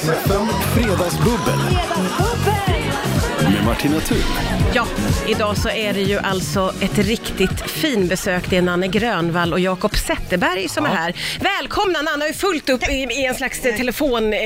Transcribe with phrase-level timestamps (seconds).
[0.00, 1.58] Fredagsbubbel
[3.52, 4.18] med Martina Thun.
[4.74, 4.86] Ja,
[5.28, 8.50] idag så är det ju alltså ett riktigt finbesök.
[8.50, 11.14] Det är Nanne Grönvall och Jakob Zetterberg som är här.
[11.40, 12.02] Välkomna!
[12.02, 14.40] Nanne har ju fullt upp i, i en slags telefon, eh,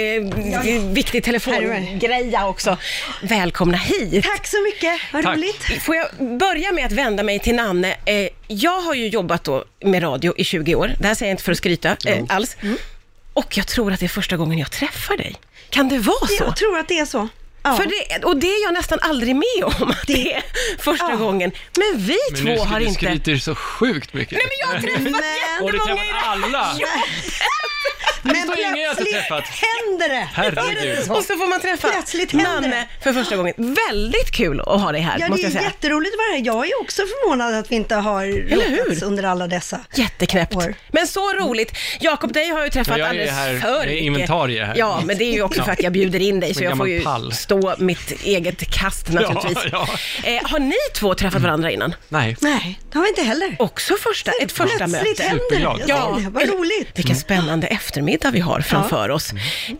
[0.92, 2.78] viktig telefongreja också.
[3.22, 4.24] Välkomna hit!
[4.24, 5.36] Tack så mycket, vad Tack.
[5.36, 5.82] roligt.
[5.82, 7.96] Får jag börja med att vända mig till Nanne.
[8.04, 10.90] Eh, jag har ju jobbat då med radio i 20 år.
[11.00, 12.56] Det här säger jag inte för att skryta eh, alls.
[13.34, 15.36] Och jag tror att det är första gången jag träffar dig.
[15.70, 16.44] Kan det vara så?
[16.44, 17.28] Jag tror att det är så.
[17.64, 17.76] Ja.
[17.76, 20.42] För det, och det är jag nästan aldrig med om, att det är
[20.78, 21.16] första Ja.
[21.16, 21.52] gången.
[21.76, 22.94] Men vi Men två nu har ska du inte...
[23.00, 24.32] skryter så sjukt mycket.
[24.38, 26.74] Nej men jag har träffat Men- jättemånga i det alla?
[28.22, 28.36] Men
[28.82, 29.44] jag inte träffat.
[29.44, 30.28] händer det.
[30.34, 31.10] Herregud.
[31.10, 33.54] Och så får man träffa Plötsligt Nanne för första gången.
[33.88, 35.70] Väldigt kul att ha dig här, Ja, måste det jag är säga.
[35.70, 36.42] jätteroligt att vara här.
[36.46, 38.26] Jag är också förvånad att vi inte har
[38.86, 39.80] råkats under alla dessa.
[39.94, 40.54] Jätteknäppt.
[40.56, 40.74] År.
[40.92, 41.72] Men så roligt.
[42.00, 44.02] Jakob, dig har jag ju träffat Ja, jag är alldeles här för med mycket.
[44.04, 44.74] inventarie här.
[44.76, 46.88] Ja, men det är ju också för att jag bjuder in dig, så jag får
[46.88, 47.32] ju pall.
[47.32, 49.58] stå mitt eget kast naturligtvis.
[49.72, 49.88] Ja,
[50.24, 51.94] Eh, har ni två träffat varandra innan?
[52.08, 52.36] Nej.
[52.40, 53.56] Nej, det har vi inte heller.
[53.58, 55.22] Också första, ett första Plötsligt möte?
[55.22, 55.84] händer det.
[55.88, 56.18] Ja.
[56.20, 56.30] det.
[56.30, 56.88] Vad roligt.
[56.94, 59.30] Vilken spännande eftermiddag vi har framför oss.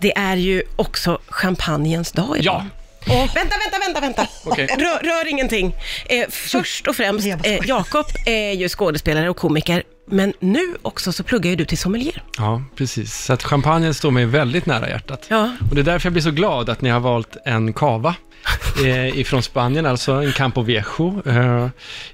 [0.01, 2.63] Det är ju också champagnens dag idag.
[3.07, 3.15] Ja.
[3.15, 4.27] Och, vänta, vänta, vänta, vänta.
[4.45, 4.67] Okej.
[4.79, 5.75] Rör, rör ingenting.
[6.07, 7.59] Eh, först och främst, eh.
[7.65, 12.23] Jakob är ju skådespelare och komiker, men nu också så pluggar ju du till sommelier.
[12.39, 13.25] Ja, precis.
[13.25, 15.27] Så att champagnen står mig väldigt nära hjärtat.
[15.29, 15.51] Ja.
[15.69, 18.15] Och det är därför jag blir så glad att ni har valt en cava
[18.85, 21.69] eh, ifrån Spanien, alltså en Campo Viejo eh,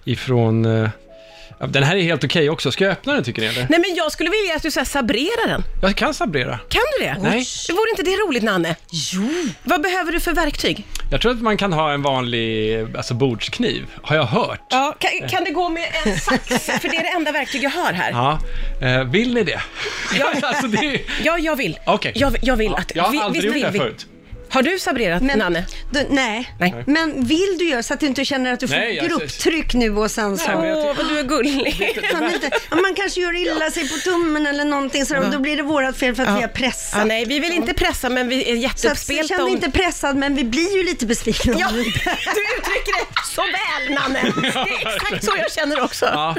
[0.04, 0.64] ifrån...
[0.64, 0.88] Eh,
[1.60, 2.72] ja, den här är helt okej också.
[2.72, 3.66] Ska jag öppna den tycker ni eller?
[3.70, 5.62] Nej, men jag skulle vilja att du så här sabrerar den.
[5.82, 6.58] Jag kan sabrera.
[6.68, 7.16] Kan du det?
[7.22, 7.44] Nej.
[7.68, 8.76] Vore inte det roligt, Nanne?
[8.90, 9.28] Jo.
[9.64, 10.86] Vad behöver du för verktyg?
[11.10, 14.60] Jag tror att man kan ha en vanlig alltså bordskniv, har jag hört.
[14.70, 16.48] Ja, kan, kan det gå med en sax?
[16.48, 18.10] För det är det enda verktyg jag har här.
[18.10, 18.38] Ja,
[18.86, 19.60] eh, vill ni det?
[20.18, 20.32] Ja.
[20.42, 21.00] alltså det är...
[21.22, 21.78] Ja, jag vill.
[21.86, 22.12] Okej.
[22.14, 22.92] Jag, jag vill att...
[22.94, 23.78] Jag har vi- aldrig visst gjort vill det här vi?
[23.78, 24.06] förut.
[24.50, 25.64] Har du sabrerat, Men- Nanne?
[25.90, 26.52] Du, nej.
[26.58, 26.84] Nej.
[26.86, 29.74] men vill du göra så att du inte känner att du får Nej, jag- grupptryck
[29.74, 30.46] nu och sen så...
[30.48, 32.02] Nej, men jag Åh, vad du är gullig.
[32.12, 35.38] Man, inte, ja, man kanske gör illa sig på tummen eller någonting sådär, och då
[35.38, 36.98] blir det vårat fel för att vi har pressat.
[36.98, 39.50] Ja, nej, vi vill inte pressa, men vi är så att, jätteuppspelta känn dig om...
[39.52, 41.54] inte pressad, men vi blir ju lite besvikna.
[41.58, 44.32] Ja, du uttrycker det så väl, Nanne.
[44.42, 46.04] Det är exakt så jag känner också.
[46.06, 46.36] Ja.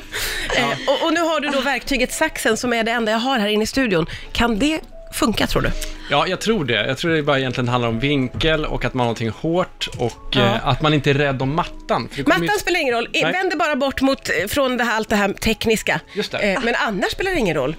[0.56, 3.40] Eh, och, och nu har du då verktyget saxen som är det enda jag har
[3.40, 4.06] här inne i studion.
[4.34, 4.80] Kan det
[5.14, 5.72] funka, tror du?
[6.10, 6.88] Ja, jag tror det.
[6.88, 10.14] Jag tror det bara egentligen handlar om vinkel och att man har någonting hårt och
[10.32, 10.42] Ja.
[10.42, 12.10] eh, att man inte är rädd om mattan.
[12.26, 13.08] Mattan ju- spelar ingen roll.
[13.14, 13.24] Nej.
[13.24, 16.00] Vänd dig bara bort mot, eh, från det här, allt det här tekniska.
[16.14, 16.38] Just det.
[16.38, 17.76] Eh, men annars spelar det ingen roll.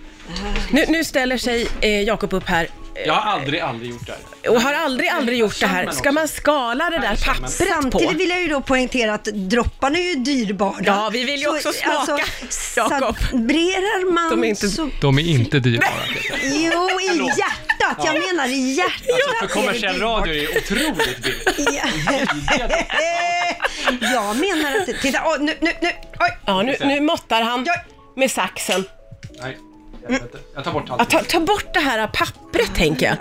[0.71, 2.69] Nu, nu ställer sig eh, Jakob upp här
[3.07, 4.51] Jag har aldrig, aldrig gjort det här.
[4.51, 5.91] och har aldrig, aldrig gjort det här.
[5.91, 8.15] Ska man skala det där pappret Samtidigt på?
[8.19, 10.75] vill jag ju då poängtera att dropparna är ju dyrbara.
[10.85, 12.21] Ja, vi vill ju också smaka, Jakob.
[12.53, 14.91] Sabrerar man De är inte- så...
[15.01, 15.91] De är inte dyrbara.
[16.43, 18.05] Jo, i hjärtat.
[18.05, 19.09] Jag menar i hjärtat.
[19.15, 21.59] Alltså för kommersiell radio är det otroligt billigt.
[21.59, 22.69] Ja.
[24.01, 25.01] Jag menar att...
[25.03, 25.89] Titta, oh, nu, nu, nu.
[26.21, 26.39] Oj.
[26.47, 27.67] Ja, nu, nu måttar han
[28.17, 28.85] med saxen.
[29.43, 29.59] Nej,
[30.55, 31.11] jag, tar bort allt.
[31.11, 33.17] ta, ta bort det här pappret, tänker jag.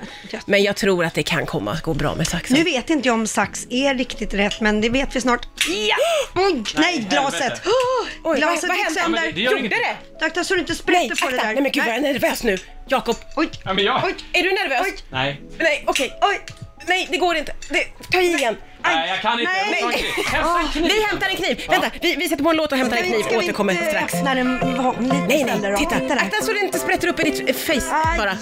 [0.46, 2.58] Men jag tror att det kan komma att gå bra med saxen.
[2.58, 5.48] Nu vet inte jag om sax är riktigt rätt, men det vet vi snart.
[5.70, 5.96] Ja!
[6.42, 7.62] Oj, nej, glaset!
[7.66, 9.22] Oh, Oj, glaset vad, vad gick hände?
[9.22, 9.42] Sönder.
[9.42, 10.20] Gjorde det?
[10.20, 10.78] Takta så du inte Nej,
[11.10, 11.48] sprätter på det akta!
[11.48, 11.54] där.
[11.54, 12.58] Nej, men gud vad jag är nervös nu.
[12.88, 14.02] Jakob, Oj, Ja, men jag...
[14.06, 14.82] oj, är du nervös?
[14.86, 14.94] oj.
[15.10, 15.42] Nej.
[15.60, 16.14] Nej, okej.
[16.22, 16.40] Oj.
[16.88, 17.54] Nej, det går inte.
[17.70, 18.56] Det, ta i igen.
[18.84, 19.52] Nej, jag kan inte.
[19.72, 19.94] Nej.
[19.94, 20.26] Kniv.
[20.26, 20.84] Hämta en kniv.
[20.84, 21.66] Vi hämtar en kniv.
[21.70, 23.26] Vänta, vi, vi sätter på en låt och hämtar en kniv.
[23.30, 24.14] Vi Återkommer inte strax.
[24.14, 26.14] öppna den lite Nej, nej, titta.
[26.14, 28.38] Akta så det inte sprätter upp i ditt eh, face bara.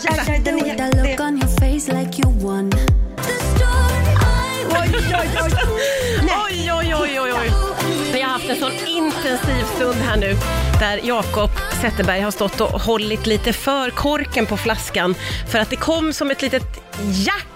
[6.22, 6.36] Nej.
[6.46, 7.52] Oj, oj, oj, oj, oj.
[8.14, 10.36] Vi har haft en sån intensiv stund här nu
[10.80, 11.50] där Jakob
[11.82, 15.16] Zetterberg har stått och hållit lite för korken på flaskan
[15.52, 16.64] för att det kom som ett litet
[17.26, 17.49] jack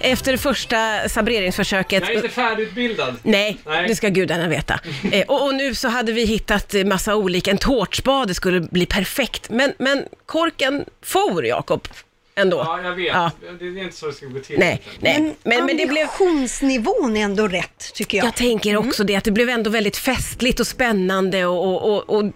[0.00, 2.02] efter första sabreringsförsöket.
[2.02, 3.16] Jag är inte färdigutbildad.
[3.22, 3.88] Nej, Nej.
[3.88, 4.80] det ska gudarna veta.
[5.12, 9.50] Eh, och, och nu så hade vi hittat massa olika, en tårtspade skulle bli perfekt.
[9.50, 11.88] Men, men korken for, Jakob,
[12.34, 12.56] ändå.
[12.56, 13.06] Ja, jag vet.
[13.06, 13.30] Ja.
[13.58, 14.58] Det är inte så det ska gå till.
[14.58, 15.20] Nej, nej.
[15.20, 16.02] Men, Men, men det blev...
[16.02, 18.26] ambitionsnivån är ändå rätt, tycker jag.
[18.26, 22.16] Jag tänker också det, att det blev ändå väldigt festligt och spännande och, och, och,
[22.16, 22.32] och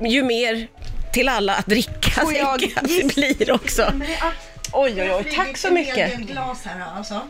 [0.00, 0.68] ju mer
[1.12, 3.92] till alla att dricka Får jag det blir också.
[4.72, 6.16] Oj, oj, oj, tack så mycket.
[6.16, 7.20] glas här alltså.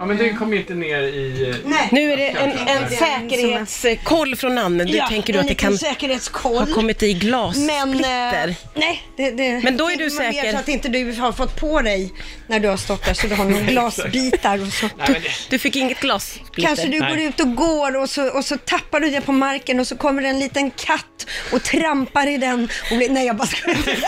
[0.00, 1.54] Ja, men det kommer inte ner i...
[1.64, 1.88] Nej.
[1.92, 4.84] Nu är det en, en säkerhetskoll från Nanne.
[4.84, 6.58] Du tänker du en att det liten kan säkerhetskoll.
[6.68, 8.48] ha kommit i Men, glassplitter?
[8.48, 10.52] eh, nej, det, det, Men då är du man säker.
[10.52, 12.12] Så att inte du har fått på dig
[12.46, 14.86] när du har stått där så du har några glasbitar och så.
[14.86, 15.28] Nej, men det...
[15.50, 16.62] Du fick inget glassplitter?
[16.62, 17.10] Kanske du Nej.
[17.10, 19.96] går ut och går och så, och så tappar du det på marken och så
[19.96, 23.78] kommer en liten katt och trampar i den och blir, nej jag bara skojar.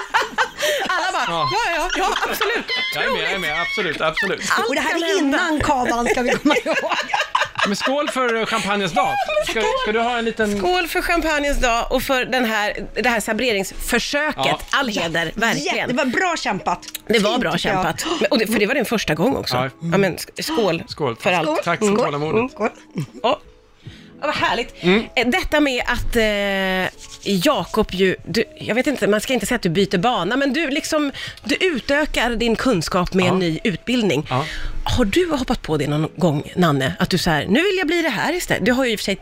[1.30, 2.64] Ja, ja, ja, absolut.
[2.94, 4.40] Jag är med, jag är med, absolut, absolut.
[4.68, 6.76] Och det här är innan kavan ska vi komma ihåg.
[7.66, 9.12] Men skål för champagnens dag.
[9.48, 10.58] Ska, ska du ha en liten...
[10.58, 14.36] Skål för champagnens dag och för den här, det här sabreringsförsöket.
[14.46, 14.60] Ja.
[14.70, 15.88] All heder, verkligen.
[15.88, 16.78] Det var bra kämpat.
[17.06, 18.06] Det var bra kämpat.
[18.20, 19.56] Men- Och det, för det var din första gång också.
[19.56, 19.70] Ja.
[19.92, 19.98] Ja.
[19.98, 21.16] men sk- skål, Skål.
[21.20, 21.46] för allt.
[21.48, 21.58] Skål.
[21.64, 21.98] Tack för Skål.
[21.98, 22.52] tålamodet.
[22.52, 22.68] Skål.
[24.20, 24.26] Ja.
[24.26, 24.74] Ja, vad härligt.
[24.82, 25.04] Mm.
[25.30, 27.00] Detta med att eh,
[27.44, 30.52] Jakob ju, du, jag vet inte, man ska inte säga att du byter bana, men
[30.52, 31.12] du liksom,
[31.44, 34.26] du utökar din kunskap med en ny utbildning.
[34.30, 34.44] Ja.
[34.84, 36.94] Har du hoppat på det någon gång, Nanne?
[36.98, 38.64] Att du säger, nu vill jag bli det här istället.
[38.64, 39.18] Du har ju i och för sig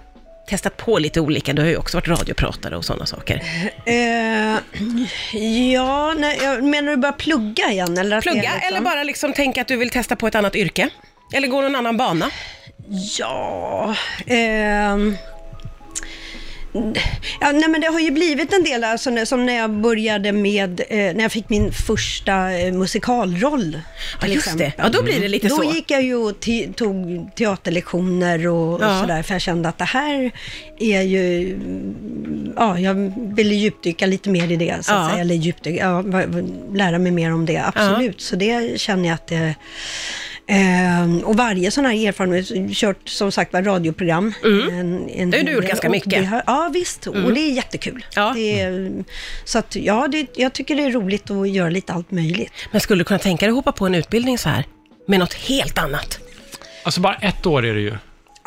[0.49, 3.43] testat på lite olika, du har ju också varit radiopratare och sådana saker.
[3.87, 4.59] Eh,
[5.73, 7.99] ja, nej, jag- menar du bara plugga igen?
[7.99, 10.89] Eller Plugga liksom- eller bara liksom tänka att du vill testa på ett annat yrke?
[11.35, 12.31] Eller gå någon annan bana?
[13.19, 13.95] Ja,
[14.27, 15.17] ehm,
[17.41, 20.81] Ja, nej, men det har ju blivit en del, alltså, som när jag började med,
[20.89, 23.81] eh, när jag fick min första eh, musikalroll.
[24.21, 24.65] Ja, just det.
[24.65, 24.73] exempel.
[24.85, 25.63] Ja, då blir det lite Då så.
[25.65, 28.95] gick jag ju och te- tog teaterlektioner och, Ja.
[28.95, 30.31] och sådär, för jag kände att det här
[30.79, 32.95] är ju, mm, ja, jag
[33.37, 35.09] ville djupdyka lite mer i det, så att Ja.
[35.11, 36.03] säga, eller djupdyka, ja,
[36.75, 38.21] lära mig mer om det, absolut.
[38.21, 39.55] Så det känner jag att det
[40.51, 44.33] Ehm, och varje sån här erfarenhet, kört som sagt var radioprogram.
[44.45, 46.13] En, en Det har du gjort ganska mycket.
[46.13, 46.27] Mm.
[46.27, 48.05] Har, ja visst, och det är jättekul.
[48.15, 48.33] Ja.
[48.35, 48.93] Det är,
[49.45, 52.53] så att ja, det, jag tycker det är roligt att göra lite allt möjligt.
[52.71, 54.65] Men skulle du kunna tänka dig att hoppa på en utbildning så här?
[55.07, 56.19] Med något helt annat?
[56.83, 57.97] Alltså bara ett år är det ju.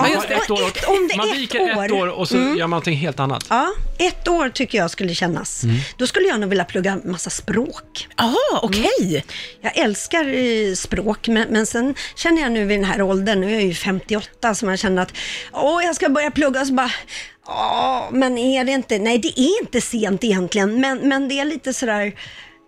[0.08, 0.34] Ja, just det.
[0.34, 1.70] Ett år, ett- om det är man ett viker år.
[1.70, 1.84] Mm.
[1.84, 3.46] ett år och så gör man någonting helt annat.
[3.50, 3.68] Ja,
[3.98, 5.64] ett år tycker jag skulle kännas.
[5.64, 5.76] Mm.
[5.98, 8.08] Då skulle jag nog vilja plugga massa språk.
[8.18, 8.86] Jaha, okej.
[9.10, 9.22] Mm.
[9.62, 13.48] Jag älskar eh, språk, men, men sen känner jag nu vid den här åldern, nu
[13.48, 15.14] är jag ju 58, så man känner att
[15.54, 16.92] åh, jag ska börja plugga, så bara
[17.48, 21.46] Ja, men är det inte, nej det är inte sent egentligen, men, men det är
[21.46, 22.14] lite sådär,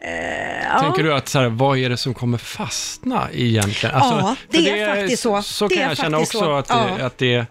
[0.03, 0.79] eh, ja.
[0.79, 3.95] Tänker du att så här, vad är det som kommer fastna egentligen?
[3.95, 5.41] Alltså, Ja, det är faktiskt så.
[5.41, 6.51] Så Det kan jag känna också så.
[6.51, 7.05] att, det, Ja.
[7.05, 7.45] att det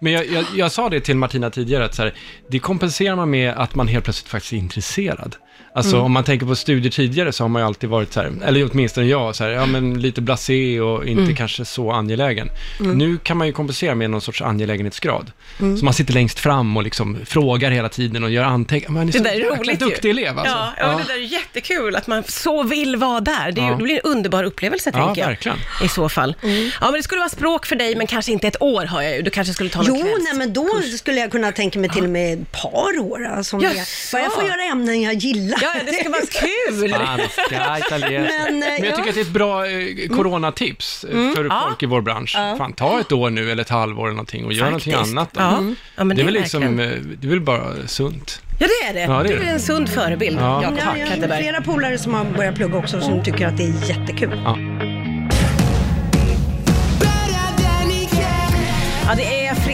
[0.00, 2.14] men jag, jag, jag sa det till Martina tidigare, att så här,
[2.48, 5.36] det kompenserar man med att man helt plötsligt faktiskt är intresserad.
[5.74, 6.04] Alltså Mm.
[6.04, 8.70] om man tänker på studier tidigare så har man ju alltid varit så här, eller
[8.72, 11.36] åtminstone jag, så här, ja men lite blasé och inte Mm.
[11.36, 12.48] kanske så angelägen.
[12.80, 15.32] Nu kan man ju kompensera med någon sorts angelägenhetsgrad.
[15.60, 15.76] Mm.
[15.78, 19.04] Så man sitter längst fram och liksom frågar hela tiden och gör anteckningar.
[19.04, 20.10] Det där är roligt duktig ju.
[20.10, 20.54] elev alltså.
[20.54, 23.52] Ja, ja, det där är jättekul att man så vill vara där.
[23.52, 23.76] Det, är, ju- Ja.
[23.76, 25.28] det blir en underbar upplevelse, Ja, tänker jag.
[25.28, 25.58] verkligen.
[25.84, 26.34] I så fall.
[26.42, 26.48] Ja,
[26.80, 29.22] men det skulle vara språk för dig, men kanske inte ett år har jag ju.
[29.22, 30.68] Du kanske skulle ta någon Jo, nej, men då
[30.98, 33.26] skulle jag kunna tänka mig till och med ett par år.
[33.26, 35.61] Alltså, det, bara jag får göra ämnen jag gillar.
[35.62, 36.90] Ja, det ska vara kul.
[36.90, 38.34] Spanska, italienska.
[38.44, 38.96] Men, Men, eh, jag ja.
[38.96, 41.34] tycker att det är ett bra eh, coronatips eh, Mm.
[41.36, 42.32] för folk i vår bransch.
[42.58, 45.12] Fan, ta ett år nu eller ett halvår eller någonting och gör någonting Faktiskt.
[45.12, 45.32] annat.
[45.32, 45.40] Då.
[45.40, 45.62] Ja.
[45.96, 46.92] Ja, men det är det väl är liksom, verkligen.
[46.92, 48.42] eh, det är väl bara sunt.
[48.58, 49.12] Ja, det är det.
[49.12, 49.50] Ja, det är du är det.
[49.50, 50.62] en sund förebild, Ja.
[50.62, 53.62] Jakob Ja, jag har flera polare som har börjat plugga också som tycker att det
[53.64, 54.40] är jättekul.
[54.44, 54.58] Ja,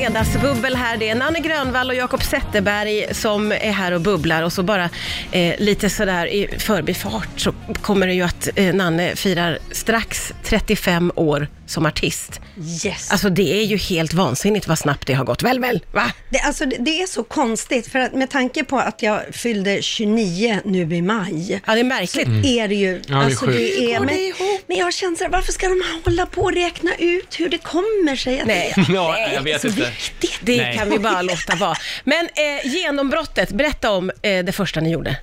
[0.09, 0.97] fredagsbubbel här.
[0.97, 4.43] Det är Nanne Grönvall och Jakob Zetterberg som är här och bubblar.
[4.43, 4.91] Och så bara
[5.33, 7.53] eh, lite sådär i förbifart så
[7.83, 12.41] kommer det ju att eh, Nanne firar strax 35 år som artist.
[12.85, 13.11] Yes.
[13.11, 15.43] Alltså det är ju helt vansinnigt vad snabbt det har gått.
[15.43, 15.81] Väl, väl?
[15.93, 16.13] Va?
[16.31, 19.83] Det, alltså, det, det är så konstigt, för att med tanke på att jag fyllde
[19.83, 22.29] 29 nu i maj, Ja, det är märkligt.
[22.45, 22.91] är det ju...
[22.91, 23.03] Mm.
[23.09, 23.59] Ja, det är alltså, sjukt.
[23.59, 24.33] det är, men, det
[24.67, 27.59] men jag känner så här, varför ska de hålla på och räkna ut hur det
[27.59, 28.41] kommer sig?
[28.41, 28.73] Att Nej.
[28.77, 29.81] det, Ja, Nej, jag vet så inte.
[29.81, 30.39] viktigt.
[30.43, 30.77] Det Nej.
[30.79, 31.75] kan vi bara låta vara.
[32.05, 35.17] Men eh, genombrottet, berätta om eh, det första ni gjorde.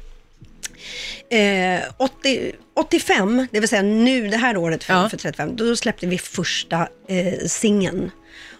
[1.35, 5.09] Eh, 80, 85, det vill säga nu det här året för, Ja.
[5.09, 8.11] för 35, då släppte vi första eh, singeln.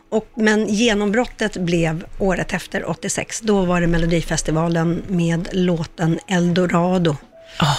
[0.10, 3.42] Och, men genombrottet blev året efter, 86.
[3.42, 7.18] Då var det Melodifestivalen med låten Eldorado.
[7.62, 7.78] Oh,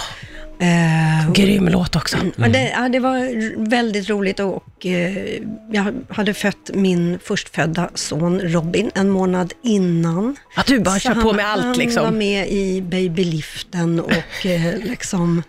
[0.59, 2.17] Eh, grym låt också.
[2.35, 8.39] men det, ja, det var väldigt roligt och, eh, jag hade fött min förstfödda son
[8.41, 10.35] Robin en månad innan.
[10.55, 12.17] Att du bara kör på han- med allt Han var liksom.
[12.17, 14.11] med i babyliften och
[14.45, 15.43] eh, liksom...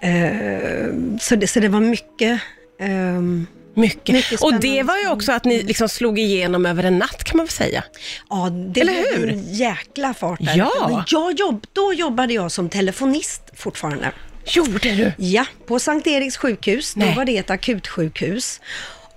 [0.00, 0.86] Eh,
[1.20, 2.40] så, det, så det var mycket...
[2.80, 3.46] ehm,
[3.78, 4.14] Mycket.
[4.14, 7.36] Mycket och det var ju också att ni liksom slog igenom över en natt kan
[7.36, 7.84] man väl säga.
[8.30, 9.28] ja, det Eller hur?
[9.30, 10.56] en jäkla fart där.
[10.56, 11.04] Ja.
[11.08, 14.12] Jag jobb, då jobbade jag som telefonist fortfarande.
[14.46, 15.12] Gjorde du?
[15.18, 16.96] Ja, på Sankt Eriks sjukhus.
[16.96, 17.08] Nej.
[17.08, 18.60] Då var det ett akutsjukhus.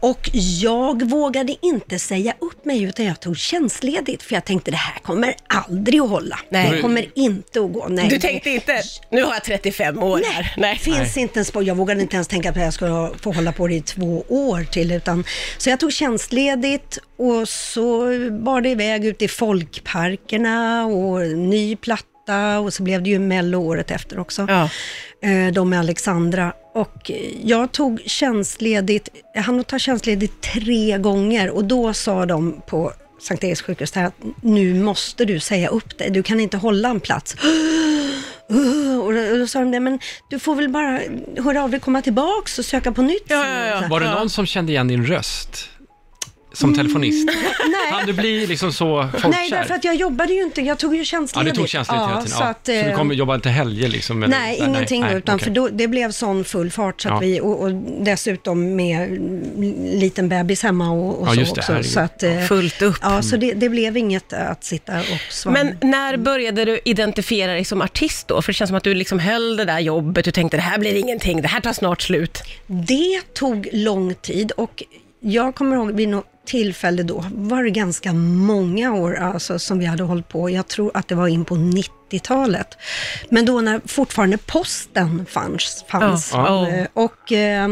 [0.02, 0.30] Och
[0.62, 5.00] jag vågade inte säga upp mig utan jag tog tjänstledigt för jag tänkte det här
[5.00, 6.40] kommer aldrig att hålla.
[6.50, 6.72] Nej.
[6.72, 7.88] Det kommer inte att gå.
[7.90, 8.82] Nej, Du tänkte inte,
[9.12, 10.54] nu har jag 35 år Nej, här.
[10.58, 10.78] Nej.
[10.78, 11.64] finns inte ens på.
[11.64, 14.26] Jag vågade inte ens tänka på att jag skulle få hålla på det i två
[14.30, 14.92] år till.
[14.92, 15.24] Utan,
[15.58, 22.06] så jag tog tjänstledigt och så bar det iväg ut i folkparkerna och ny platta
[22.30, 24.46] 88 och så blev det ju Mello året efter också.
[24.50, 24.70] Ja.
[25.30, 26.54] Eh, de med Alexandra.
[26.74, 27.12] Och
[27.44, 33.44] jag tog tjänstledigt, jag hann ta tjänstledigt tre gånger och då sa de på Sankt
[33.44, 37.36] Eriks sjukhus att nu måste du säga upp dig, du kan inte hålla en plats.
[39.04, 41.00] Och då, och då sa de det, men du får väl bara
[41.38, 43.24] höra av dig, komma tillbaks och söka på nytt.
[43.28, 43.88] Ja, ja, ja.
[43.90, 45.70] Var det någon som kände igen din röst?
[46.54, 47.26] Som telefonist?
[47.72, 47.92] Nej.
[47.92, 49.30] Hann du bli liksom så folkkär?
[49.30, 51.56] Nej, därför att jag jobbade ju inte, jag tog ju Ja, tjänstledigt.
[51.56, 52.30] du tog tjänstledigt hela tiden.
[52.38, 52.48] Så, Ja.
[52.50, 54.24] att, så du eh, kom, jobbade inte helger liksom?
[54.24, 55.44] eller- Nej, ingenting nej, utan okej.
[55.46, 57.20] för då, det blev sån full fart så att Ja.
[57.20, 59.42] vi, och, och dessutom med mm,
[60.00, 61.72] liten bebis hemma och, och Ja, så just det, också.
[61.72, 61.92] herregud.
[61.92, 62.96] Så att, eh, Fullt upp.
[63.02, 65.54] Ja, så det, det blev inget att sitta och svara.
[65.64, 68.42] Men när började du identifiera dig som artist då?
[68.42, 70.78] För det känns som att du liksom höll det där jobbet, du tänkte det här
[70.80, 72.44] blir ingenting, det här tar snart slut.
[72.68, 74.84] Det tog lång tid och
[75.20, 79.86] jag kommer ihåg vid något tillfälle då var det ganska många år alltså, som vi
[79.86, 80.50] hade hållit på.
[80.50, 82.78] Jag tror att det var in på 90-talet.
[83.30, 85.86] Men då när fortfarande posten fanns.
[85.88, 86.32] fanns.
[86.34, 86.68] Ja.
[86.70, 87.70] Eh, Och eh,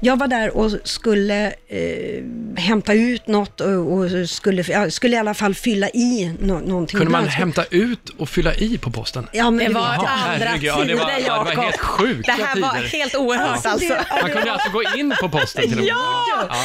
[0.00, 2.24] jag var där och skulle eh,
[2.56, 6.98] hämta ut något och, och skulle, ja, skulle i alla fall fylla i no, någonting.
[6.98, 9.26] Kunde man skulle- hämta ut och fylla i på posten?
[9.32, 11.64] Ja, men Det du var andra herregud, ja, det tider, var- ja, det var Jakob.
[11.64, 12.88] helt sjuka Det här var tider.
[12.88, 13.88] helt oerhört Alltså, alltså.
[13.88, 15.86] det- Man kunde alltså gå in på posten till och med?
[15.88, 16.15] Ja!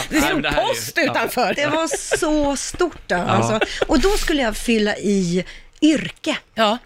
[0.10, 1.04] Det nej, men stod det ju- post ja.
[1.04, 1.54] utanför.
[1.54, 3.60] Det var så stort då, alltså.
[3.88, 5.46] Och då skulle jag fylla i
[5.82, 6.38] yrke.
[6.56, 6.78] Ja.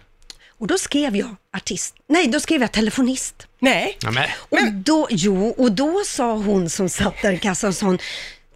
[0.58, 1.94] Och då skrev jag artist.
[2.08, 3.46] Nej, då skrev jag telefonist.
[3.60, 3.96] Nej.
[4.00, 7.86] Ja, men, Och då, jo, och då sa hon som satt där i kassan, sa
[7.86, 7.98] hon,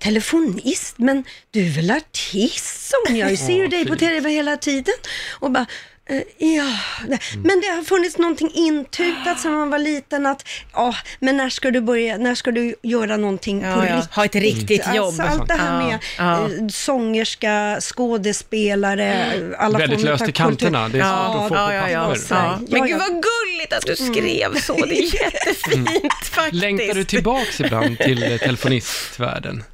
[0.03, 3.17] telefonist, men du är väl artist, hon.
[3.17, 4.95] Jag ser ju dig på TV hela tiden.
[5.31, 5.67] Och bara,
[6.38, 7.19] ja, nej.
[7.35, 7.43] Mm.
[7.43, 11.71] men det har funnits någonting intutat sedan man var liten att, ja, men när ska
[11.71, 13.97] du börja, när ska du göra någonting på Ja, ja.
[13.97, 14.14] riktigt?
[14.14, 15.07] Ha ett riktigt jobb.
[15.21, 16.45] Alltså, allt det här Ja, med ja.
[16.45, 19.26] eh, sångerska, skådespelare,
[19.59, 20.88] alla Väldigt löst i kanterna.
[20.88, 22.21] Det är svårt att få ja, ja, på ja, papper.
[22.31, 22.59] ja.
[22.69, 22.99] Men Ja, gud ja.
[22.99, 26.62] vad gulligt att du skrev så, det är jättefint faktiskt.
[26.62, 29.64] Längtar du tillbaks ibland till eh, telefonistvärlden?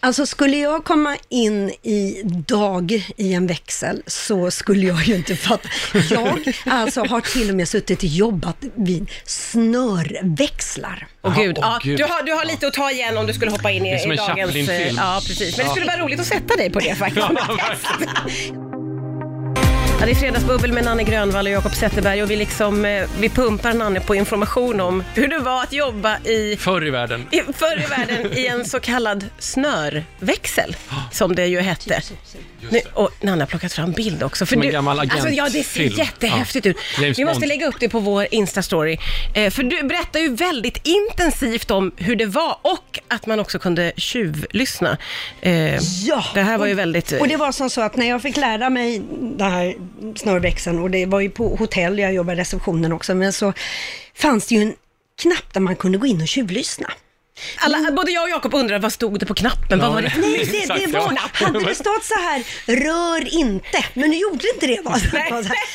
[0.00, 5.68] Alltså skulle jag komma in idag i en växel så skulle jag ju inte fatta.
[6.10, 11.06] Jag alltså har till och med suttit och jobbat vid snörväxlar.
[11.22, 11.98] Åh Jaha, gud, åh, ja, gud.
[11.98, 13.96] Du, har, du har lite att ta igen om du skulle hoppa in i, Det
[13.96, 14.46] är som i en dagens...
[14.46, 14.98] Chaplin-film.
[14.98, 15.56] eh, Ja, precis.
[15.56, 17.26] Men det skulle vara roligt att sätta dig på det faktiskt.
[17.30, 18.79] Ja.
[20.00, 23.28] Ja, det är Fredagsbubbel med Nanne Grönvall och Jakob Zetterberg och vi, liksom, eh, vi
[23.28, 27.26] pumpar Nanne på information om hur det var att jobba i Förr i världen.
[27.30, 30.76] i, förr i världen i en så kallad snörväxel,
[31.12, 32.00] som det ju hette.
[32.70, 34.46] Nu, och Nanna har plockat fram bild också.
[34.46, 35.94] För Som en du, gammal alltså, Ja, det ser agentfilm.
[35.98, 36.70] jättehäftigt Ja.
[36.70, 36.76] ut.
[37.00, 37.48] James Vi måste Bond.
[37.48, 38.98] lägga upp det på vår Insta-story.
[39.34, 43.58] Eh, för du berättar ju väldigt intensivt om hur det var och att man också
[43.58, 44.96] kunde tjuvlyssna.
[45.40, 46.24] Eh, Ja.
[46.34, 47.12] Det här var ju väldigt...
[47.12, 49.74] eh, Och det var som så att när jag fick lära mig den här
[50.16, 53.52] snörväxeln och det var ju på hotell, jag jobbade i receptionen också, men så
[54.14, 54.74] fanns det ju en
[55.22, 56.92] knapp där man kunde gå in och tjuvlyssna.
[57.58, 59.78] alla, både jag och Jakob undrar vad stod det på knappen?
[59.78, 61.46] vad var det Nej, det, Exakt, det var, ja.
[61.46, 64.80] hade det stått så här, rör inte, men nu gjorde det inte det.
[64.84, 64.96] Va?
[65.12, 65.32] Nej.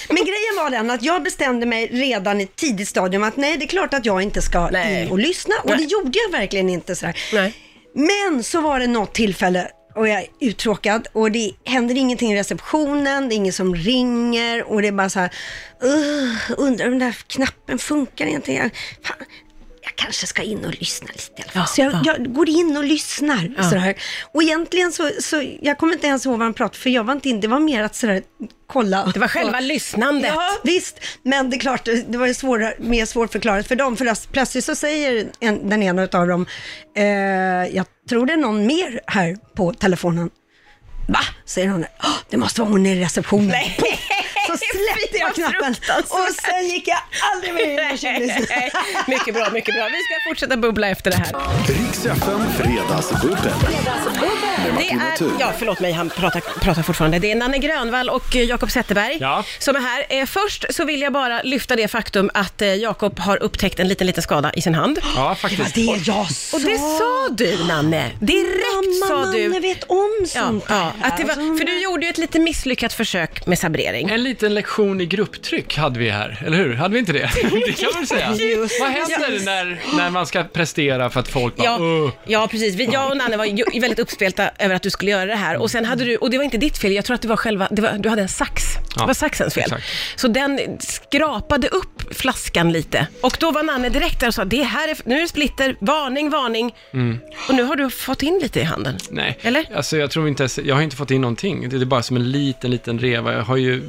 [0.09, 3.57] Men grejen var den att jag bestämde mig redan i ett tidigt stadium att nej,
[3.57, 5.03] det är klart att jag inte ska Nej.
[5.03, 5.77] in och lyssna och Nej.
[5.77, 6.95] det gjorde jag verkligen inte.
[6.95, 7.17] Så här.
[7.33, 7.53] Nej.
[7.93, 12.39] Men så var det något tillfälle och jag är uttråkad och det händer ingenting i
[12.39, 15.29] receptionen, det är ingen som ringer och det är bara så här,
[15.83, 18.69] uh, undrar om den där knappen funkar egentligen?
[19.03, 19.17] Fan,
[19.97, 21.61] jag kanske ska in och lyssna lite i alla fall.
[21.61, 22.01] Ja, så jag, ja.
[22.17, 23.53] jag går in och lyssnar.
[23.57, 23.63] Ja.
[23.63, 23.95] Sådär.
[24.33, 27.13] Och egentligen så, så, jag kommer inte ens ihåg vad han pratade för jag var
[27.13, 28.21] inte in, det var mer att sådär,
[28.67, 29.11] kolla.
[29.13, 30.31] Det var själva Och- lyssnandet.
[30.35, 30.99] Ja, visst.
[31.23, 33.97] Men det är klart, det var ju svårare, mer svårförklarat för dem.
[33.97, 36.45] För plötsligt så säger en, den ena av dem,
[36.97, 37.03] eh,
[37.75, 40.29] jag tror det är någon mer här på telefonen.
[41.07, 41.19] Va?
[41.45, 41.85] Säger hon.
[42.03, 43.47] "Åh, Det måste vara hon i receptionen.
[43.47, 43.77] Nej.
[44.59, 45.75] Så släppte jag knappen
[46.09, 46.97] och sen gick jag
[47.33, 48.71] aldrig mer in och tjuvlyssnade.
[49.07, 49.83] mycket bra, mycket bra.
[49.85, 51.33] Vi ska fortsätta bubbla efter det här.
[51.67, 53.53] Riks FM Fredagsbubbel.
[54.77, 57.19] Det är, ja, förlåt mig, han pratar, pratar fortfarande.
[57.19, 59.43] Det är Nanne Grönvall och eh, Jakob Zetterberg Ja.
[59.59, 60.05] som är här.
[60.09, 63.87] Eh, först så vill jag bara lyfta det faktum att eh, Jakob har upptäckt en
[63.87, 64.99] liten, liten skada i sin hand.
[65.03, 65.75] Ja, Det var faktiskt.
[65.75, 66.57] det jag sa.
[66.57, 68.11] Och det sa du, Nanne.
[68.19, 69.49] Direkt Mamma, sa du.
[69.49, 71.09] Manne vet om Ja, sånt ja, här.
[71.11, 74.09] att det var, för du gjorde ju ett lite misslyckat försök med sabrering.
[74.09, 76.73] En liten lektion i grupptryck hade vi här, eller hur?
[76.73, 77.29] Hade vi inte det?
[77.65, 78.33] Det kan man säga.
[78.35, 82.47] Just Vad händer när, när man ska prestera för att folk bara, Ja, "Åh." ja,
[82.51, 82.75] precis.
[82.75, 85.57] Vi, jag och Nanne var ju väldigt uppspelta över att du skulle göra det här.
[85.57, 87.37] Och sen hade du, och det var inte ditt fel, jag tror att det var
[87.37, 88.63] själva, det var, du hade en sax.
[88.95, 89.63] Ja, det var saxens fel.
[89.63, 89.83] exakt.
[90.15, 93.07] Så den skrapade upp flaskan lite.
[93.21, 95.75] Och då var Nanne direkt där och sa, det här är, nu är det splitter,
[95.79, 96.75] varning, varning.
[97.49, 98.97] Och nu har du fått in lite i handen.
[99.09, 99.65] Nej, Eller?
[99.75, 101.69] alltså jag tror inte jag har inte fått in någonting.
[101.69, 103.33] Det är bara som en liten, liten reva.
[103.33, 103.83] Jag har ju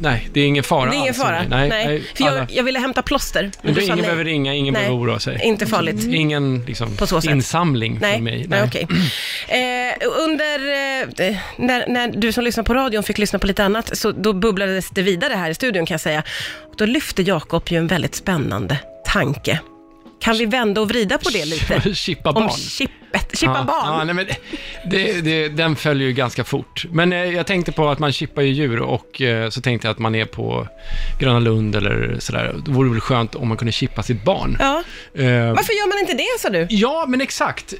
[0.00, 1.42] nej, det är ingen fara Det är ingen alls fara.
[1.48, 1.86] Nej, Nej.
[1.86, 3.50] nej, För jag, jag ville hämta plåster.
[3.62, 4.02] Men du ingen nej.
[4.02, 4.82] behöver ringa, ingen Nej.
[4.82, 5.40] behöver oroa sig.
[5.44, 6.04] Inte farligt.
[6.04, 7.30] Ingen liksom, På så sätt.
[7.30, 8.46] insamling Nej, för mig.
[8.48, 8.62] nej.
[8.66, 8.86] okej.
[9.48, 10.58] Eh, under,
[11.30, 14.32] eh, när, när du som lyssnar på radion fick lyssna på lite annat, så då
[14.32, 16.22] bubblades det vidare här i studion kan jag säga.
[16.78, 19.60] Då lyfte Jakob ju en väldigt spännande tanke.
[20.20, 21.80] Kan vi vända och vrida på det lite?
[21.94, 22.50] Chippa Om barn.
[22.50, 23.98] chippet, chippa ja, barn.
[23.98, 24.26] Ja, nej, men
[24.90, 26.84] det, det, den följer ju ganska fort.
[26.90, 29.92] Men eh, jag tänkte på att man chippar ju djur och eh, så tänkte jag
[29.92, 30.68] att man är på
[31.20, 32.54] Gröna Lund eller sådär.
[32.64, 34.56] Det vore väl skönt om man kunde chippa sitt barn.
[34.60, 34.82] Ja.
[35.14, 36.66] Eh, Varför gör man inte det, sa du?
[36.70, 37.74] Ja, men exakt.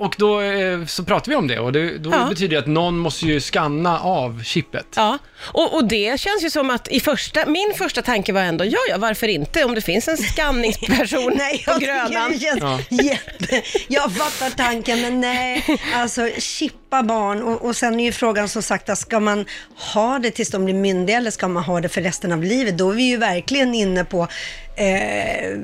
[0.00, 2.26] Och då eh, så pratar vi om det och det, då Ja.
[2.28, 4.86] betyder det att någon måste ju skanna av chippet.
[4.96, 5.18] Ja,
[5.52, 8.78] och, och det känns ju som att i första, min första tanke var ändå, ja,
[8.90, 9.64] ja, varför inte?
[9.64, 12.32] Om det finns en skanningsperson Nej, på jag tycker Grönan.
[12.32, 13.62] det känns jätte...
[13.88, 15.64] Jag fattar tanken, men nej.
[15.94, 19.46] Alltså, chippa barn och, och sen är ju frågan som sagt, att ska man
[19.94, 22.78] ha det tills de blir myndiga eller ska man ha det för resten av livet?
[22.78, 24.28] Då är vi ju verkligen inne på
[24.84, 25.58] eh,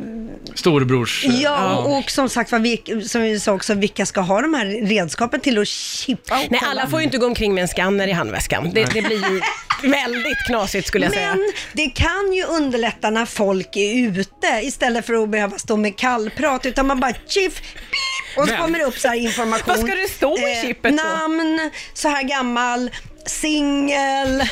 [0.54, 1.24] Storebrors...
[1.24, 4.54] eh, Ja, och som sagt vad vi, som vi sa också, vilka ska ha de
[4.54, 6.70] här redskapen till att chippa och Nej, kolla?
[6.70, 8.70] alla får ju inte gå omkring med en skanner i handväskan.
[8.74, 9.40] Det, det blir ju
[9.90, 11.28] väldigt knasigt skulle jag säga.
[11.34, 15.96] Men det kan ju underlätta när folk är ute istället för att behöva stå med
[15.98, 19.64] kallprat utan man bara chiff, pip, och så Men- kommer det upp så här information.
[19.66, 21.02] Vad ska det stå i chippet då?
[21.02, 22.90] Namn, så här gammal,
[23.26, 24.42] singel,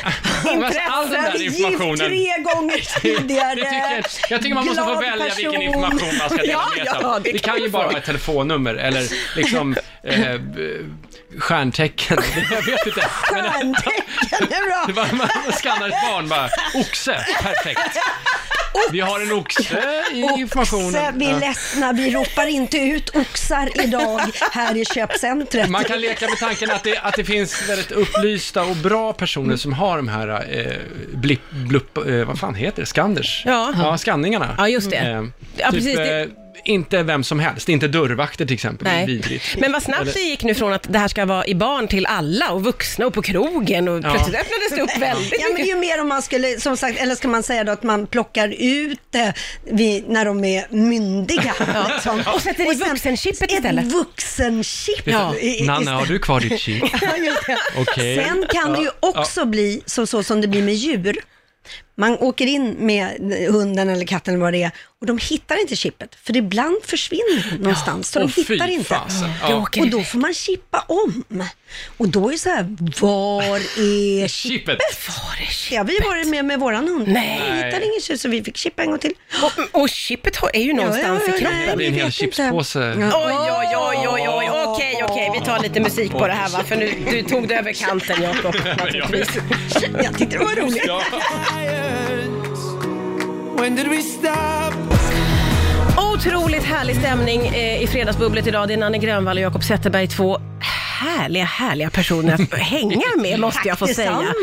[0.43, 1.57] den där gift
[1.99, 3.55] tre gånger tidigare.
[3.55, 3.63] Det
[4.03, 5.61] tycker, jag tycker man måste få välja vilken person.
[5.63, 7.97] information man ska dela Ja, med sig ja, det Det kan kan ju bara vara
[7.97, 9.03] ett telefonnummer eller
[9.35, 10.39] liksom eh,
[11.39, 12.17] stjärntecken.
[12.51, 13.01] Jag vet inte.
[13.01, 14.83] Stjärntecken är bra.
[14.87, 16.49] det var, man skannar ett barn bara.
[16.75, 17.97] Oxe, perfekt.
[18.91, 19.63] Vi har en oxe
[20.13, 20.87] i informationen.
[20.87, 25.69] Oxe, vi är ledsna, vi ropar inte ut oxar idag här i köpcentret.
[25.69, 29.55] Man kan leka med tanken att det, att det finns väldigt upplysta och bra personer
[29.55, 30.73] som har de här eh,
[31.17, 33.43] blipp, blupp, eh, vad fan heter det, skanners?
[33.45, 33.73] Ja.
[33.77, 34.55] ja skanningarna.
[34.57, 34.97] Ja, just det.
[34.97, 35.23] Eh,
[35.57, 36.27] Ja, typ, precis, det- Eh,
[36.63, 38.85] inte vem som helst, inte dörrvakter till exempel.
[38.85, 39.05] Det är Nej.
[39.05, 39.55] Vidrigt.
[39.59, 42.05] Men vad snabbt det gick nu från att det här ska vara i barn till
[42.05, 44.01] alla och vuxna och på krogen och Ja.
[44.01, 45.67] plötsligt öppnades det upp väldigt Ja, men mycket.
[45.67, 48.55] ju mer om man skulle, som sagt, eller ska man säga då att man plockar
[48.59, 51.53] ut det vid, när de är myndiga.
[51.93, 52.23] liksom.
[52.35, 53.85] Och sätter i vuxenchippet Ett istället.
[53.85, 55.01] vuxenchip.
[55.07, 55.33] Ja.
[55.61, 56.83] Nanne, har du kvar ditt chip?
[57.01, 57.09] Ja,
[57.47, 57.57] det.
[57.77, 58.15] Okej.
[58.25, 61.15] Sen kan det ju Ja, också bli så, så som det blir med djur.
[61.97, 63.07] Man åker in med
[63.51, 64.71] hunden eller katten eller vad det är
[65.05, 68.99] och de hittar inte chippet för ibland försvinner det någonstans så de hittar inte.
[69.41, 69.55] Ja.
[69.55, 71.23] Och då får man chippa om.
[71.97, 74.77] Och då är det så här, var är Chippet.
[75.07, 75.73] Var är chip?
[75.73, 77.07] Ja, vi varit med med våran hund.
[77.07, 77.41] Nej.
[77.51, 79.13] Vi hittade ingen tjus så vi fick chippa en gång till.
[79.43, 81.57] Och, och chippet är ju någonstans Ja, ja, i kroppen.
[81.67, 82.79] nej, Det är en hel chipspåse.
[82.79, 83.27] Ja.
[83.27, 86.63] Oj, oj, oj, oj, oj, okej, okej, vi tar lite musik på det här va,
[86.67, 89.29] för nu du tog det över kanten Jakob, naturligtvis.
[90.03, 90.83] Jag tyckte det var roligt.
[90.87, 91.01] Ja.
[93.59, 94.94] When did we stop?
[96.15, 98.67] Otroligt härlig stämning eh, i Fredagsbubblet idag.
[98.67, 100.39] Det är Nanne Grönvall och Jakob Zetterberg, två
[101.05, 104.33] härliga, härliga personer att hänga med måste jag få säga.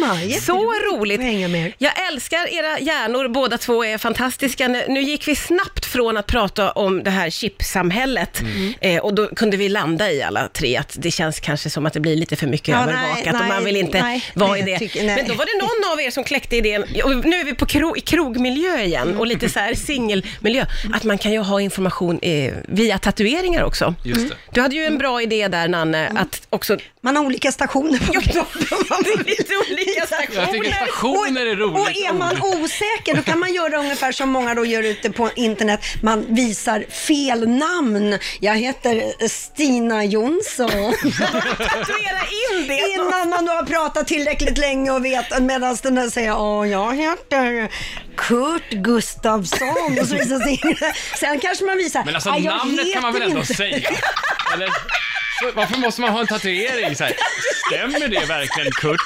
[0.40, 1.20] Så roligt.
[1.20, 1.72] att hänga med.
[1.78, 4.68] Jag älskar era hjärnor, båda två är fantastiska.
[4.68, 8.74] Nu gick vi snabbt från att prata om det här chipsamhället Mm.
[8.80, 11.92] eh, och då kunde vi landa i alla tre att det känns kanske som att
[11.92, 14.60] det blir lite för mycket Ja, övervakat nej, och man vill inte nej, vara nej,
[14.60, 14.78] i det.
[14.78, 15.04] tycker-.
[15.04, 17.66] Men då var det någon av er som kläckte idén, och nu är vi på
[17.66, 22.18] kro, i krogmiljö igen och lite så här singelmiljö, att man kan ju ha information
[22.22, 23.94] eh, via tatueringar också.
[24.04, 24.34] Just det.
[24.50, 26.76] Du hade ju en bra idé där Nanne, att också...
[27.00, 28.46] Man har olika stationer på Ja,
[29.26, 30.72] lite olika Jag tycker stationer.
[30.86, 31.80] stationer är roligt.
[31.80, 35.30] Och är man osäker, då kan man göra ungefär som många då gör ute på
[35.36, 35.80] internet.
[36.02, 38.18] Man visar fel namn.
[38.40, 40.68] Jag heter Stina Jonsson.
[41.58, 42.88] Tatuera in det.
[42.94, 46.96] Innan man då har pratat tillräckligt länge och vet, medan den där säger ja, jag
[46.96, 47.68] heter
[48.16, 50.60] Kurt Gustafsson och så visar sig
[51.20, 53.90] Sen kanske man visar, Men alltså "Ja, jag namnet kan man väl ändå inte." säga?
[54.54, 54.68] Eller,
[55.42, 56.96] så, varför måste man ha en tatuering?
[56.96, 57.16] Så här,
[57.66, 59.00] stämmer det verkligen Kurt?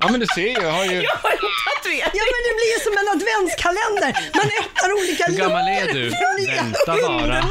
[0.00, 1.02] Ja men du ser ju, jag har ju...
[1.02, 1.38] Jag har en
[1.68, 2.10] tatuering.
[2.12, 4.30] Ja men det blir ju som en adventskalender.
[4.34, 6.08] Man öppnar olika Hur gammal är du?
[6.46, 7.44] Vänta bara.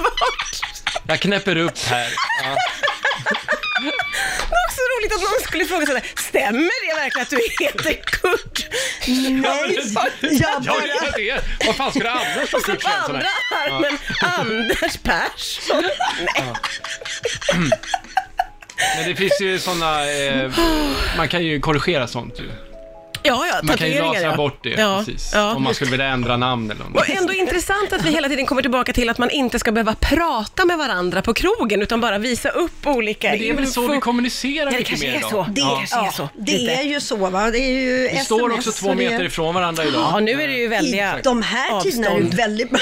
[1.07, 2.09] Jag knäpper upp här.
[2.43, 2.55] Ja.
[4.50, 7.93] Det är också roligt att någon skulle fråga sådär, stämmer det verkligen att du heter
[8.06, 8.67] Kurt?
[9.08, 9.76] Nej,
[10.22, 10.80] jag Ja, bara...
[10.82, 11.65] det är det.
[11.65, 13.69] Vad fan det annars stå Och så Kurt på Svensson andra här?
[13.69, 15.84] armen, Anders Persson.
[16.36, 16.54] Nej.
[18.98, 20.52] Men det finns ju sådana, eh,
[21.17, 22.52] man kan ju korrigera sånt ju.
[23.33, 24.36] Ja, ja, Man kan ju lasra ja.
[24.36, 25.31] bort det, Ja, precis.
[25.33, 25.53] ja.
[25.55, 26.95] Om man skulle vilja ändra namn eller något.
[27.01, 29.95] Och ändå intressant att vi hela tiden kommer tillbaka till att man inte ska behöva
[29.95, 33.88] prata med varandra på krogen, utan bara visa upp olika Men det är väl så
[33.88, 35.45] vi kommunicerar Ja, mycket mer idag.
[35.51, 36.29] Det kanske är så.
[36.38, 39.55] Det är ju så va, det är ju Vi sms står också två meter ifrån
[39.55, 40.01] varandra idag.
[40.13, 42.79] Ja, nu är det ju väldiga I de här tiderna är det väldigt bra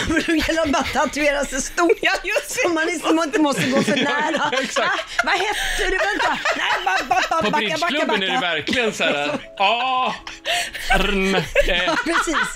[0.65, 1.97] att bara tatuera sig stort.
[2.01, 2.62] Ja, just det.
[2.62, 4.49] Så man liksom inte måste gå för nära.
[4.63, 4.88] Exakt.
[4.89, 5.97] Ah, vad hette du?
[5.97, 6.38] Vänta.
[6.58, 8.47] Nej, ba, ba, ba, På backa, backa, bridgeklubben är det backa.
[8.47, 10.13] verkligen så här, ah,
[11.70, 12.48] eh, Precis.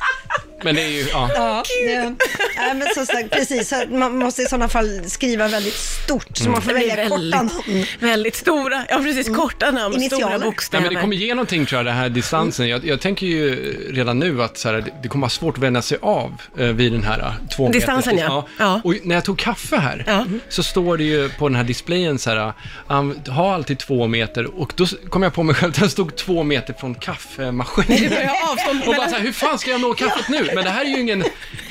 [0.63, 1.29] men det är ju, ja.
[1.35, 2.15] Ja, det,
[2.57, 3.69] nej, men som sagt, precis.
[3.69, 7.21] Så man måste i sådana fall skriva väldigt stort, så man får blir välja korta
[7.21, 7.85] namn.
[7.99, 10.37] väldigt, stora, ja precis, korta namn, stora Initialer.
[10.39, 10.83] Nej, bokstäver.
[10.83, 12.67] men det kommer ge någonting tror jag, den här distansen.
[12.67, 13.55] Jag, jag tänker ju
[13.93, 16.65] redan nu att så här, det, det kommer vara svårt att vända sig av eh,
[16.67, 18.47] vid den här eh, två Distansen, meters- ja.
[18.57, 18.81] Ja.
[18.83, 20.25] Och när jag tog kaffe här, Ja.
[20.49, 22.53] så står det ju på den här displayen så här,
[22.87, 24.59] um, ha alltid två meter.
[24.59, 28.29] Och då s- kom jag på mig själv, den stod två meter från kaffemaskinen.
[28.51, 30.49] avstånd Och bara mellan, så här, hur fan ska jag nå kaffet nu?
[30.55, 31.23] Men det här är ju ingen...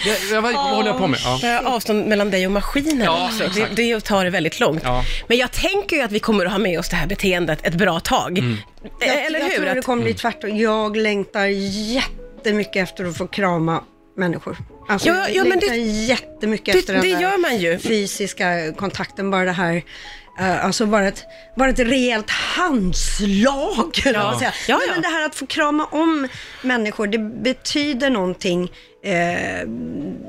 [0.07, 1.21] Jag, jag, vad håller jag på med?
[1.43, 1.61] Ja.
[1.65, 3.39] avstånd mellan dig och maskinen Ja, också.
[3.39, 3.77] Det, exakt.
[3.77, 4.81] det tar det väldigt långt.
[4.85, 5.05] Ja.
[5.29, 7.75] Men jag tänker ju att vi kommer att ha med oss det här beteendet ett
[7.75, 8.39] bra tag.
[8.39, 8.57] Mm.
[9.01, 9.57] Eh, Eller jag hur?
[9.57, 10.57] tror det kommer bli tvärtom.
[10.59, 13.85] Jag längtar jättemycket efter att få krama
[14.17, 14.57] människor.
[14.89, 17.79] Alltså, Ja, ja, jag men det- jättemycket det- efter den det där gör man ju.
[17.79, 19.83] fysiska kontakten, bara det här
[20.41, 21.25] eh, alltså bara ett,
[21.57, 23.93] bara ett rejält handslag.
[24.05, 24.11] Ja.
[24.13, 24.39] Ja.
[24.39, 24.53] Säga.
[24.69, 24.93] Ja, ja.
[24.93, 26.29] Men det här att få krama om
[26.63, 28.71] människor, det betyder någonting.
[29.05, 29.69] Eh,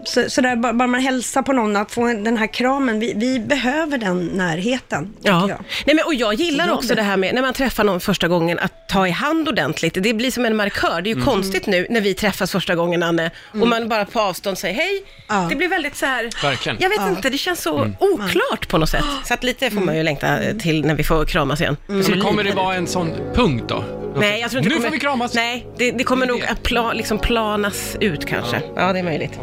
[0.05, 3.13] så, så där, bara, bara man hälsar på någon, att få den här kramen, vi,
[3.15, 5.13] vi behöver den närheten.
[5.21, 5.49] Ja.
[5.49, 5.63] jag.
[5.85, 6.95] Nej, men, och jag gillar också det.
[6.95, 9.93] det här med när man träffar någon första gången att ta i hand ordentligt.
[9.99, 11.01] Det blir som en markör.
[11.01, 11.25] Det är ju Mm.
[11.25, 15.03] konstigt nu när vi träffas första gången, Anne, och man bara på avstånd säger hej.
[15.27, 15.47] Ja.
[15.49, 16.77] Det blir väldigt så här, Verkligen.
[16.81, 19.03] jag vet inte, det känns så oklart på något sätt.
[19.25, 21.77] Så att lite får man ju längta till när vi får kramas igen.
[21.89, 22.03] Mm.
[22.03, 23.83] Så Men kommer det vara en sån punkt då?
[24.17, 24.87] Nej, jag tror inte nu kommer...
[24.87, 25.33] får vi kramas!
[25.33, 26.47] Nej, det, det kommer Det nog det.
[26.49, 28.61] att pla, liksom planas ut kanske.
[28.75, 28.93] Ja.
[28.93, 29.39] det är möjligt.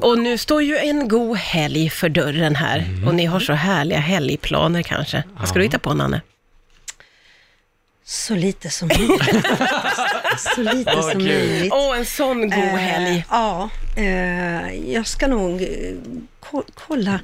[0.00, 3.08] Och nu står ju en god helg för dörren här Mm.
[3.08, 5.22] och ni har så härliga helgplaner kanske.
[5.38, 6.20] Vad ska du hitta på Nanne?
[8.04, 9.22] Så lite som möjligt.
[10.54, 11.72] så lite Vad som möjligt.
[11.72, 13.24] Åh, en sån god Eh, helg.
[13.30, 15.68] Ja, eh, jag ska nog eh,
[16.86, 17.20] kolla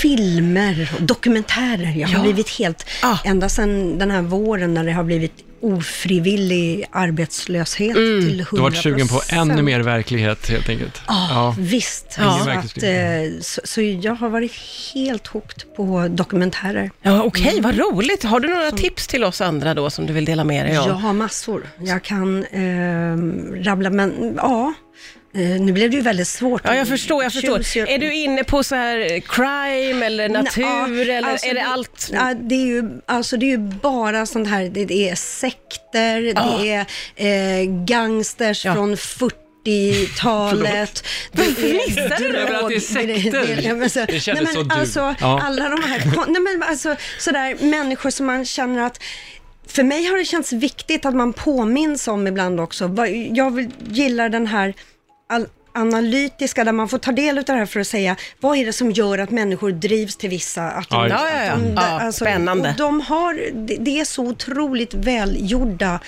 [0.00, 1.92] filmer och dokumentärer.
[1.96, 2.22] Jag har Ja.
[2.22, 3.18] blivit helt, Ah.
[3.24, 5.32] ända sedan den här våren när det har blivit
[5.96, 11.02] ofrivillig arbetslöshet till 100 Du har varit sugen på ännu mer verklighet helt enkelt.
[11.08, 12.16] Ja, visst.
[12.18, 12.40] Ja.
[12.44, 12.92] Så, att, eh,
[13.40, 14.52] så, så jag har varit
[14.94, 16.90] helt hooked på dokumentärer.
[17.02, 18.22] Ja, okej, vad roligt.
[18.24, 20.86] Har du några tips till oss andra då som du vill dela med dig av?
[20.88, 21.66] Jag har massor.
[21.80, 23.16] Jag kan eh,
[23.64, 24.74] rabbla, men ja.
[25.34, 26.60] Eh, nu blev det ju väldigt svårt.
[26.64, 27.58] Ja, jag förstår, jag förstår.
[27.58, 31.64] Your- Är du inne på så här crime eller natur Ja, eller alltså är det
[31.64, 32.10] allt?
[32.12, 36.70] Ja, det, är ju, alltså det är ju bara sånt här, det, är sekter, det
[36.70, 36.86] är
[37.60, 38.74] eh, gangsters Ja.
[38.74, 41.04] från 40-talet.
[41.32, 43.60] Det fnissar du över att det är sekter?
[43.62, 44.80] Ja, men så- Det kändes nej, men så du.
[44.80, 45.40] Alltså, Ja.
[45.42, 49.00] alla de här, kon- nej, men alltså, sådär, människor som man känner att
[49.66, 52.94] för mig har det känts viktigt att man påminns om ibland också.
[53.32, 54.74] Jag vill- gillar den här
[55.74, 58.72] analytiska, där man får ta del av det här för att säga, vad är det
[58.72, 60.84] som gör att människor drivs till vissa?
[60.90, 61.08] Ja.
[61.08, 62.74] Ja, ja, Ja, alltså, spännande.
[62.78, 63.34] De har,
[63.66, 66.00] det, det är så otroligt välgjorda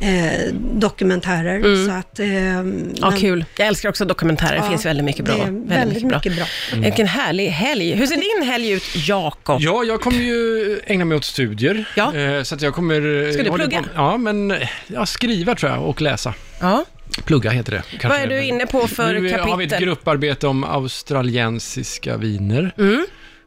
[0.00, 1.86] eh, dokumentärer.
[1.86, 2.62] Så att, eh, Ja,
[3.10, 3.44] men- kul.
[3.58, 4.56] Jag älskar också dokumentärer.
[4.62, 5.34] Det finns väldigt mycket bra.
[5.34, 6.44] är väldigt mycket bra.
[6.74, 7.94] Vilken härlig helg.
[7.94, 9.60] Hur ser din helg ut, Jakob?
[9.60, 11.84] Ja, jag kommer ju ägna mig åt studier.
[11.96, 12.14] Ja.
[12.14, 13.32] Eh, Så att jag kommer...
[13.32, 13.82] Ska du plugga?
[13.82, 14.54] På, ja, men
[14.86, 16.34] ja, skriva tror jag och läsa.
[16.60, 16.84] Ja.
[17.24, 17.82] Plugga heter det.
[17.90, 18.08] kanske.
[18.08, 19.50] Vad är du inne på för nu kapitel?
[19.50, 22.74] har vi ett grupparbete om australiensiska viner.
[22.78, 23.06] Mm.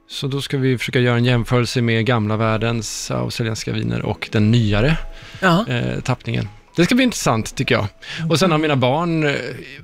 [0.10, 4.52] Så då ska vi försöka göra en jämförelse med gamla världens australienska viner och den
[4.52, 4.98] nyare
[5.40, 5.66] Ja.
[5.70, 6.50] eh, tappningen.
[6.76, 7.86] Det ska bli intressant tycker jag.
[8.30, 9.34] Och sen har mina barn eh,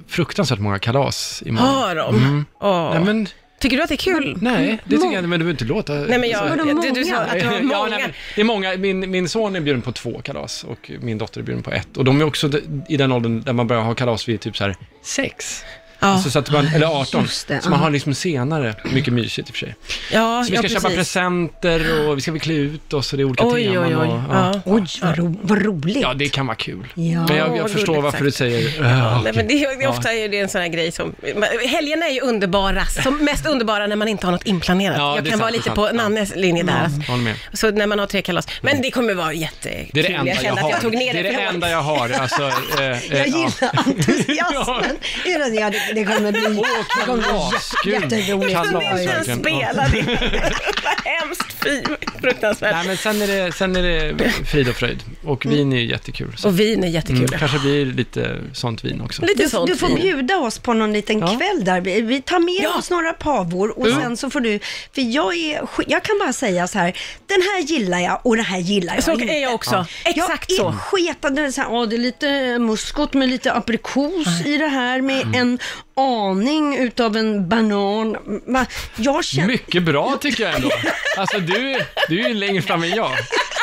[0.08, 1.68] fruktansvärt många kalas imorgon.
[1.76, 2.16] Har de?
[2.16, 2.46] Mm.
[2.62, 2.90] Åh.
[2.94, 3.28] Nej, men,
[3.60, 4.38] Tycker du att det är kul?
[4.42, 5.94] nej, det tycker jag inte, men du behöver inte låta...
[5.94, 7.90] Nej, men jag, Vadå du, du sa att det var Ja, många.
[7.90, 8.78] nej, men det är många.
[8.78, 11.98] Min, min son är bjuden på två kalas och min dotter är bjuden på ett.
[11.98, 12.50] Och de är också
[12.90, 15.64] i den åldern där man börjar ha kalas vid typ så här sex.
[16.00, 17.22] Ja, Alltså, så att man, eller 18.
[17.22, 17.84] Just det, så man ja.
[17.84, 19.76] har liksom senare, mycket mysigt i och för sig.
[20.12, 20.98] ja, Så vi ja, ska köpa precis.
[20.98, 23.86] presenter och vi ska väl klä ut oss och det är olika Oj, teman.
[23.88, 24.08] oj, oj.
[24.08, 24.62] Och, Ja.
[24.66, 25.98] Oj, vad, ro, vad roligt.
[26.02, 26.88] ja, det kan vara kul.
[26.96, 27.26] Ja.
[27.28, 28.38] Men jag, jag förstår gulligt varför du sagt.
[28.38, 28.84] säger...
[28.84, 30.92] "Ah, Nej, okej." men det, är- det är ofta är det en sån här grej
[30.92, 31.16] som...
[31.70, 34.98] Helgerna är ju underbara, som mest underbara när man inte har något inplanerat.
[34.98, 35.76] Ja, jag kan sant, vara lite sant.
[35.76, 35.92] på Ja.
[35.94, 37.18] Nannes linje där.
[37.18, 37.36] Med.
[37.54, 38.48] Så när man har tre kalas.
[38.62, 39.90] Men det kommer vara jättekul.
[39.94, 40.64] Det är det enda jag jag, har.
[40.68, 42.10] att jag tog ner det är det, enda jag har.
[42.10, 42.42] Alltså,
[42.80, 43.26] eh, eh, Jag ja.
[43.26, 44.98] gillar entusiasmen.
[45.88, 47.44] Ja, det kommer bli, det kommer jätteroligt.
[47.44, 49.28] kalas, Kunde inte ens.
[49.28, 49.36] Ja.
[49.36, 50.02] spela det.
[50.84, 51.82] Vad hemskt, fy,
[52.22, 52.76] fruktansvärt.
[52.76, 55.00] Nej, men sen är, det, sen är det frid och fröjd.
[55.24, 56.34] Och vin är ju jättekul.
[56.38, 56.48] Så.
[56.48, 57.24] Och vin är jättekul.
[57.26, 59.22] Mm, kanske blir lite sånt vin också.
[59.22, 59.96] Lite Du, sånt du får vin.
[60.02, 61.28] bjuda oss på någon liten Ja.
[61.28, 61.82] kväll där.
[61.82, 62.78] Vi, vi tar med Ja.
[62.78, 64.60] oss några pavor och sen så får du,
[64.96, 66.98] för jag är, jag kan bara säga så här,
[67.28, 69.26] den här gillar jag och den här gillar jag Så inte.
[69.34, 69.86] är jag också.
[70.06, 70.68] Exakt jag så.
[70.70, 74.58] är sketande, det är, så här, åh, det är lite muskot med lite aprikos i
[74.58, 75.34] det här med Mm.
[75.42, 75.60] en
[75.96, 78.18] aning utav en banan.
[78.46, 79.48] Va- Jag känner...
[79.48, 80.70] Mycket bra tycker jag ändå.
[81.18, 83.12] Alltså du, du är ju längre fram än jag.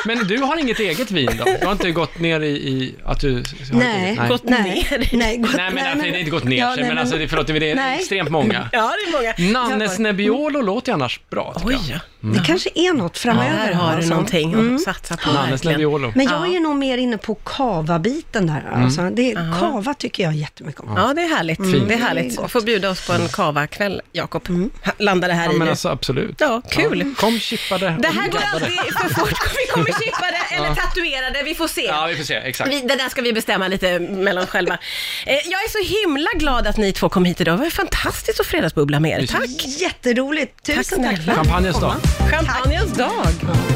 [0.05, 1.45] Men du har inget eget vin då?
[1.61, 3.43] Du har inte gått ner i, i att du...
[3.73, 5.09] Nej, eget- Gått nej, ner.
[5.13, 7.17] nej, gått, Nej, men alltså, det är inte gått ner Ja, sig, nej, men alltså,
[7.19, 7.99] det, förlåt, det är Nej.
[7.99, 8.69] extremt många.
[8.73, 9.53] Ja, det är många.
[9.69, 11.97] Nannes Nebbiolo låter ju annars bra, Oj, jag.
[11.97, 12.01] ja.
[12.35, 13.49] Det kanske är något framöver.
[13.51, 14.11] Här har du alltså.
[14.11, 15.65] någonting att satsa på Nannes.
[15.65, 16.13] Nebbiolo.
[16.17, 16.57] Men jag Ja.
[16.57, 18.71] är nog mer inne på kava-biten där.
[18.75, 19.03] Alltså.
[19.13, 20.95] Det, kava tycker jag jättemycket om.
[20.97, 21.57] Ja, det är härligt.
[21.59, 21.73] Fint.
[21.73, 22.37] Det är Det är härligt.
[22.37, 22.51] gott.
[22.53, 24.49] Får bjuda oss på en kava-kväll, Jakob.
[24.85, 25.71] Ha- Landar det här Ja, i men nu.
[25.71, 26.37] alltså absolut.
[26.41, 27.15] Ja, kul.
[27.17, 29.33] Kom chippade Det här går alltid för fort.
[29.57, 31.85] Vi kommer chippade eller tatuerade, vi får se.
[31.85, 32.35] Ja, vi får se.
[32.35, 32.71] Exakt.
[32.71, 34.79] Vi, det där ska vi bestämma lite mellan oss själva.
[35.27, 37.59] Eh, jag är så himla glad att ni två kom hit idag.
[37.59, 39.27] Det var fantastiskt att fredagsbubbla med er.
[39.27, 39.67] Tack!
[39.67, 40.63] Jätteroligt.
[40.63, 41.83] Tusen tack, Champagnes kom.
[41.83, 41.97] dag.
[42.31, 43.74] Champagnens dag!